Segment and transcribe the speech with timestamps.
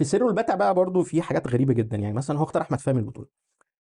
[0.00, 1.96] في سر والبتع بقى برضو في حاجات غريبة جدا.
[1.96, 3.26] يعني مثلا هو اختار أحمد فهمي البطولة.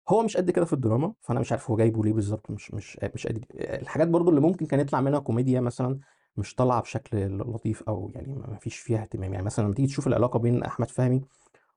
[0.09, 2.99] هو مش قد كده في الدراما فأنا مش عارف هو جايبه ليه بالظبط مش مش
[3.13, 5.99] مش قد الحاجات برضو اللي ممكن كان يطلع منها كوميديا مثلا
[6.37, 9.33] مش طالعة بشكل لطيف أو يعني ما فيش فيها اهتمام.
[9.33, 11.21] يعني مثلا لما تيجي تشوف العلاقة بين أحمد فهمي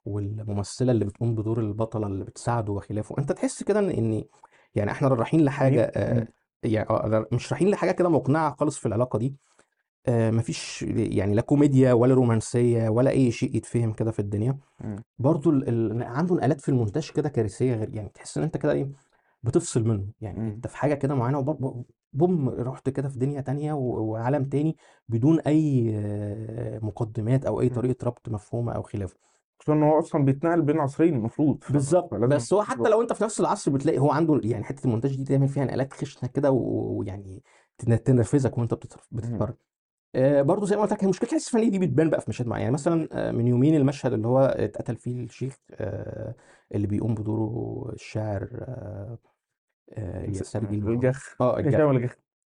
[0.04, 4.24] والممثلة اللي بتقوم بدور البطلة اللي بتساعده وخلافه أنت تحس كده إن إن
[4.74, 6.29] يعني إحنا رايحين لحاجة آه
[6.62, 9.36] يعني آه، مش رايحين لحاجة كده مقنعة خالص في العلاقة دي.
[10.06, 14.58] آه مفيش يعني لا كوميديا ولا رومانسية ولا أي شيء يتفهم كده في الدنيا.
[15.18, 15.68] برضو ال...
[15.68, 16.02] ال...
[16.02, 18.90] عنده نقلات في المونتاج كده كارثية غير يعني تحس إن أنت كده إيه
[19.42, 20.06] بتفصل منه.
[20.20, 20.48] يعني.
[20.48, 24.76] أنت في حاجة كده معينة وبوم بوم رحت كده في دنيا تانية و- وعالم تاني
[25.09, 27.68] بدون أي آه، مقدمات أو أي.
[27.68, 29.16] طريقة ربط مفهومة أو خلافه
[29.60, 32.15] خصوصا إن هو أصلا بيتنقل بين عصرين المفروض بالظبط.
[32.15, 35.24] بس هو حتى لو أنت في نفس العصر بتلاقي هو عنده يعني حتة المونتاج دي
[35.24, 37.42] تعمل فيها نقلات خشنة كده ويعني
[37.78, 39.54] تن- تنرفزك وأنت بتتفرج.
[40.16, 42.62] برضه زي ما قلت لك هي مشكلة الحس الفنيه دي بتبان بقى في مشاهد معينة.
[42.62, 46.34] يعني مثلا آه من يومين المشهد اللي هو اتقتل فيه الشيخ آه
[46.74, 49.18] اللي بيقوم بدوره الشاعر آه
[49.92, 51.70] آه اليساري الجخ آه الجخ.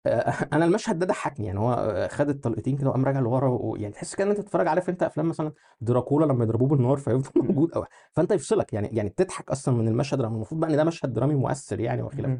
[0.05, 1.45] آه أنا المشهد ده ضحكني.
[1.45, 4.67] يعني هو آه، خد الطلقتين كده وقام راجع لورا ويعني تحس كده ان أنت بتتفرج
[4.67, 5.51] عارف أنت أفلام مثلا
[5.81, 7.41] دراكولا لما يضربوه بالنار فيفضل.
[7.47, 8.73] موجود أو فأنت يفصلك.
[8.73, 12.01] يعني يعني بتضحك أصلا من المشهد رغم المفروض بقى إن ده مشهد درامي مؤثر يعني
[12.01, 12.37] وخلافه.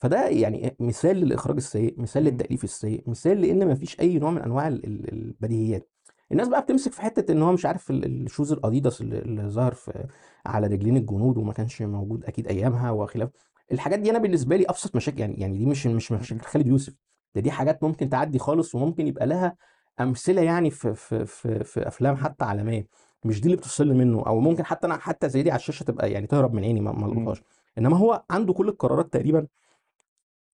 [0.00, 2.28] فده يعني مثال للإخراج السيء مثال مم.
[2.28, 5.88] للتأليف السيء مثال لإن مفيش أي نوع من أنواع ال- ال- البديهيات.
[6.32, 10.04] الناس بقى بتمسك في حتة إن هو مش عارف ال- الشوز الأديداس اللي ظهر في
[10.46, 13.28] على رجلين الجنود وما كانش موجود أكيد أيامها وخلاف.
[13.72, 16.92] الحاجات دي أنا بالنسبة لي أبسط مشاكل يعني يعني دي مش مش مشاكل خالد يوسف.
[17.34, 19.56] ده دي حاجات ممكن تعدي خالص وممكن يبقى لها
[20.00, 22.86] أمثلة يعني في في في, في أفلام حتى عالمية.
[23.24, 26.12] مش دي اللي بتفصلني منه أو ممكن حتى أنا حتى زي دي على الشاشة تبقى
[26.12, 27.12] يعني تهرب من عيني ما ما مم.
[27.18, 27.42] القطهاش
[27.78, 29.46] إنما هو عنده كل القرارات تقريبا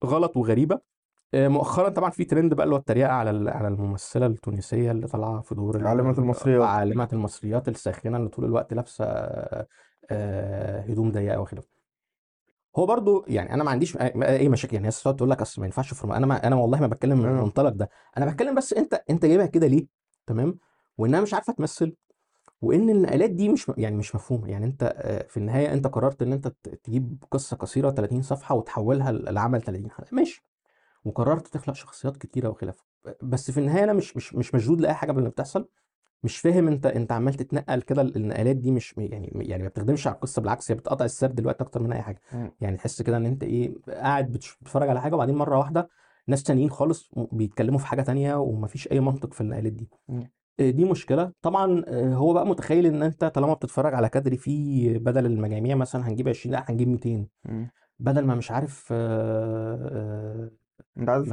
[0.05, 0.81] غلط وغريبة.
[1.34, 5.41] آه، مؤخرا طبعا في ترند بقى اللي هو التريقة على على الممثلة التونسية اللي طالعة
[5.41, 9.67] في دور ال- عالمة المصريات عالمة المصريات الساخنة اللي طول الوقت لابسة آه،
[10.11, 11.69] آه، هدوم ضيقة وخلافه
[12.77, 14.75] هو برضو يعني أنا ما عنديش أي مشاكل.
[14.75, 17.19] يعني الناس تقعد تقول لك أصل ما ينفعش في أنا ما أنا والله ما بتكلم
[17.19, 17.31] من آه.
[17.31, 17.91] المنطلق ده.
[18.16, 19.87] أنا بتكلم بس أنت أنت جايبها كده ليه؟
[20.27, 20.59] تمام؟
[20.98, 21.94] وإنها مش عارفة تمثل.
[22.62, 24.49] وإن النقلات دي مش يعني مش مفهومة.
[24.50, 26.49] يعني أنت آه، في النهاية أنت قررت إن أنت
[26.84, 30.09] تجيب قصة قصيرة 30 صفحة وتحولها لعمل 30 حلقة.
[30.15, 30.45] ماشي.
[31.05, 32.84] وقررت تخلق شخصيات كتيرة وخلافة.
[33.22, 35.69] بس في النهاية أنا مش مش مش مشدود لأي حاجة من اللي بتحصل.
[36.25, 40.15] مش فاهم أنت أنت عمال تتنقل كده النقلات دي مش يعني يعني ما بتخدمش على
[40.15, 42.21] القصة بالعكس هي بتقطع السرد دلوقتي أكتر من أي حاجة.
[42.61, 45.89] يعني تحس كده إن أنت إيه قاعد بتتفرج على حاجة وبعدين مرة واحدة
[46.27, 49.89] ناس تانيين خالص بيتكلموا في حاجة تانية ومفيش أي منطق في النقلات دي.
[50.61, 51.33] دي مشكلة.
[51.43, 56.09] طبعا آه، هو بقى متخيل إن أنت طالما بتتفرج على كادر فيه بدل المجاميع مثلا
[56.09, 57.71] هنجيب 20 لا هنجيب 200 مم.
[57.99, 60.51] بدل ما مش عارف آه,
[60.99, 61.33] أنت عايز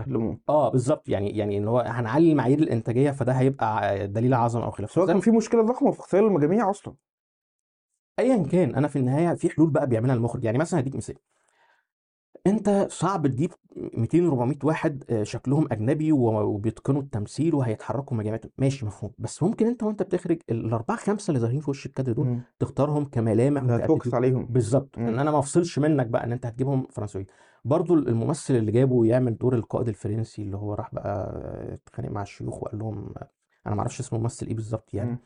[0.50, 1.10] آه بالظبط.
[1.10, 5.20] يعني يعني إن هو هنعلي معايير الإنتاجية فده هيبقى دليل عظمة أو هو زي كان
[5.20, 6.94] في مشكلة ضخمة في اختيار المجاميع أصلا.
[8.20, 10.44] ايا كان أنا في النهاية في حلول بقى بيعملها المخرج.
[10.44, 11.16] يعني مثلا هديك مثال.
[12.50, 19.12] انت صعب تجيب 200 400 واحد آه، شكلهم أجنبي وبيتقنوا التمثيل وهيتحركوا مجاميع ماشي مفهوم.
[19.18, 22.42] بس ممكن انت وانت بتخرج الأربعة خمسة اللي ظاهرين في وش الكادر دول مم.
[22.60, 24.46] تختارهم كملامح ه focus و ك attitude عليهم.
[24.46, 24.98] بالظبط.
[24.98, 27.28] إن أنا ما أفصلش منك بقى إن أنت هتجيبهم فرنسويين.
[27.66, 31.34] برضو الممثل اللي جابه يعمل دور القائد الفرنسي اللي هو راح بقى
[31.74, 33.14] اتخانق مع الشيوخ وقال لهم
[33.68, 35.10] أنا ما أعرفش اسم الممثل إيه بالظبط يعني.
[35.10, 35.18] مم.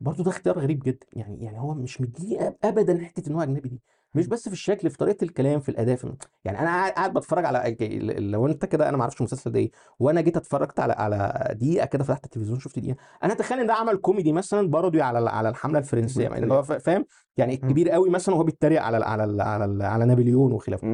[0.00, 1.06] برضه ده اختيار غريب جدا.
[1.12, 3.82] يعني يعني هو مش مديني ابدا حتة إن هو أجنبي دي.
[4.14, 6.12] مش بس في الشكل في طريقة الكلام في الأداء في
[6.44, 7.76] يعني أنا قاعد بتفرج على
[8.18, 11.86] لو أنت كده أنا ما أعرفش المسلسل ده إيه وأنا جيت اتفرجت على على دقيقة
[11.86, 15.48] كده فتحت التلفزيون شفت دقيقة أنا اتخيل إن ده عمل كوميدي مثلا بارودي على على
[15.48, 17.04] الحملة الفرنسية اللي هو فا- فاهم
[17.36, 17.54] يعني.
[17.54, 20.86] الكبير قوي مثلا وهو بيتريق على على على على, على نابليون وخلافه.